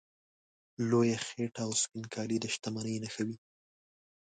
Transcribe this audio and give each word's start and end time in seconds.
لویه 0.89 1.17
خېټه 1.27 1.61
او 1.65 1.71
سپین 1.81 2.03
کالي 2.13 2.37
د 2.41 2.45
شتمنۍ 2.53 2.95
نښې 3.03 3.23
وې. 3.27 3.35